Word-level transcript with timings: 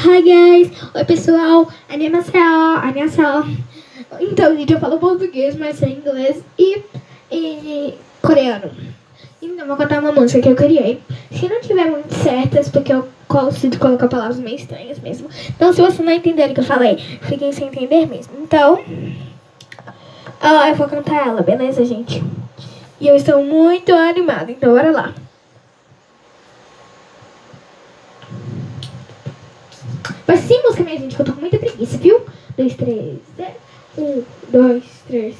Hi 0.00 0.22
guys! 0.22 0.70
Oi 0.94 1.04
pessoal! 1.04 1.66
Animação! 1.88 2.76
Animação! 2.76 3.44
Então, 4.20 4.56
gente, 4.56 4.72
eu 4.72 4.78
falo 4.78 4.96
português, 5.00 5.56
mas 5.56 5.76
sei 5.76 5.94
inglês 5.94 6.40
e, 6.56 6.84
e 7.32 7.94
coreano. 8.22 8.70
Então, 9.42 9.66
vou 9.66 9.76
cantar 9.76 9.98
uma 9.98 10.12
música 10.12 10.40
que 10.40 10.48
eu 10.48 10.54
criei. 10.54 11.02
Se 11.32 11.48
não 11.48 11.60
tiver 11.60 11.86
muito 11.86 12.14
certas, 12.14 12.68
porque 12.68 12.92
eu 12.92 13.08
de 13.68 13.76
colocar 13.76 14.06
palavras 14.06 14.38
meio 14.38 14.54
estranhas 14.54 15.00
mesmo. 15.00 15.28
Então, 15.48 15.72
se 15.72 15.80
você 15.80 16.00
não 16.00 16.12
entender 16.12 16.48
o 16.48 16.54
que 16.54 16.60
eu 16.60 16.64
falei, 16.64 16.96
fiquem 17.22 17.50
sem 17.50 17.66
entender 17.66 18.06
mesmo. 18.06 18.34
Então, 18.40 18.80
ah, 20.40 20.68
eu 20.68 20.76
vou 20.76 20.86
cantar 20.86 21.26
ela, 21.26 21.42
beleza, 21.42 21.84
gente? 21.84 22.22
E 23.00 23.08
eu 23.08 23.16
estou 23.16 23.42
muito 23.42 23.92
animada, 23.92 24.52
então 24.52 24.72
bora 24.72 24.92
lá. 24.92 25.12
Mas 30.28 30.40
sem 30.40 30.62
música, 30.62 30.84
minha 30.84 30.98
gente, 30.98 31.16
que 31.16 31.22
eu 31.22 31.26
tô 31.26 31.32
com 31.32 31.40
muita 31.40 31.58
preguiça, 31.58 31.96
viu? 31.96 32.20
Dois, 32.54 32.74
três, 32.74 33.18
é. 33.38 33.54
Um, 33.96 34.22
dois, 34.50 34.84
três, 35.08 35.34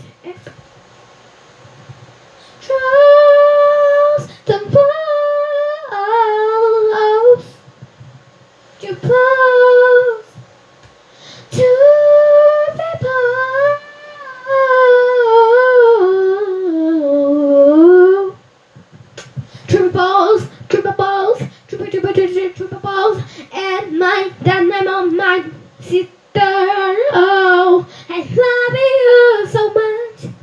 triple, 22.19 22.35
triple, 22.35 22.51
triple, 22.55 22.69
triple 22.69 22.81
balls, 22.81 23.23
and 23.53 23.99
my 23.99 24.33
dynamo, 24.43 25.07
my 25.07 25.45
sister. 25.81 26.09
Oh, 27.15 27.87
I 28.09 28.19
love 28.19 28.75
you 28.87 29.47
so 29.51 29.73
much. 29.75 30.35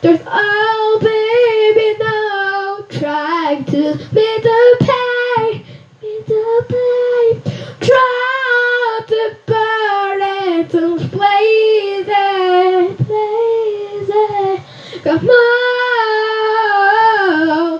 There's 0.00 0.20
oh 0.26 0.98
baby, 1.00 1.96
no, 2.00 2.84
try 2.98 3.62
to 3.62 3.96
be 4.14 4.40
the 4.42 4.76
pain, 4.80 5.64
be 6.00 6.22
the 6.26 6.64
pain. 6.68 7.42
Try 7.80 9.00
to 9.06 9.36
burn 9.46 10.20
it, 10.22 10.70
to 10.70 10.98
please 11.08 12.06
it, 12.08 12.96
please 12.98 14.10
it. 14.12 14.60
Come 15.04 15.28
on, 15.28 15.40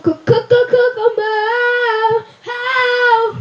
come, 0.02 0.19
come, 0.24 0.47
come, 0.48 0.66
come, 0.69 0.94
come 0.97 1.19
on. 1.19 2.24
How? 2.42 3.36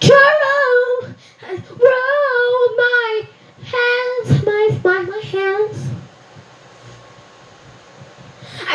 Turn 0.00 1.16
and 1.48 1.62
roll 1.70 2.76
my 2.76 3.28
hands, 3.64 4.28
my, 4.44 4.80
my, 4.84 5.02
my 5.02 5.20
hands. 5.20 5.78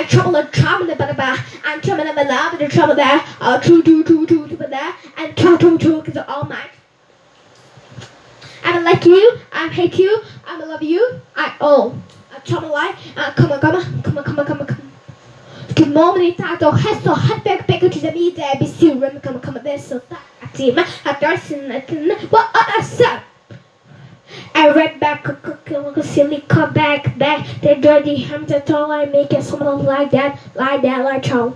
I 0.02 0.06
trouble 0.06 0.32
the 0.32 0.46
trouble 0.46 0.88
the 0.88 0.94
bada 0.94 1.16
ba, 1.16 1.38
and 1.64 1.84
trouble 1.84 2.04
the 2.04 2.24
love 2.24 2.58
the 2.58 2.68
trouble 2.68 2.96
there, 2.96 3.24
uh, 3.40 3.60
true, 3.60 3.84
true, 3.84 4.04
true, 4.04 4.26
there, 4.58 4.96
and 5.16 5.38
true, 5.38 5.78
true, 5.78 6.02
because 6.02 6.18
all 6.28 6.46
mine. 6.46 6.72
I 8.66 8.72
don't 8.74 8.84
like 8.84 9.06
you, 9.06 9.38
I 9.52 9.68
hate 9.68 10.00
you, 10.00 10.24
I 10.48 10.58
don't 10.58 10.70
love 10.70 10.82
you, 10.82 11.22
I, 11.36 11.56
oh, 11.62 11.96
I 12.36 12.40
trouble 12.40 12.72
life, 12.72 12.98
uh, 13.16 13.32
come 13.34 13.52
on, 13.52 13.60
come 13.60 13.76
on, 13.76 14.02
come 14.02 14.18
on, 14.18 14.24
come 14.24 14.40
on, 14.40 14.46
come 14.48 14.62
on, 14.62 14.66
come 14.66 14.82
on. 14.82 15.76
Que 15.76 15.86
momento 15.86 16.42
tá 16.42 16.56
do 16.56 16.72
resto, 16.72 17.14
rapé, 17.14 17.62
pega 17.62 17.88
de 17.88 18.12
mim, 18.12 18.32
deve 18.32 18.68
se 18.68 18.92
rem, 18.94 19.20
come, 19.20 19.40
come, 19.40 19.60
this, 19.60 19.88
so 19.88 20.02
that, 20.10 20.20
my, 20.74 20.84
I 21.06 21.14
don't 21.22 21.40
see, 21.40 21.58
what, 22.32 22.50
I 22.56 22.82
said. 22.82 23.22
I 24.62 24.70
read 24.70 25.00
back, 25.00 25.28
a 25.28 26.04
silly 26.04 26.42
come 26.48 26.72
back, 26.72 27.18
back, 27.18 27.48
the 27.62 27.74
dirty 27.74 28.18
ham, 28.18 28.46
that's 28.46 28.70
all 28.70 28.92
I 28.92 29.06
make 29.06 29.34
it, 29.34 29.44
something 29.44 29.84
like 29.84 30.12
that, 30.12 30.38
like 30.54 30.84
that, 30.84 31.04
like 31.04 31.24
Charles. 31.24 31.56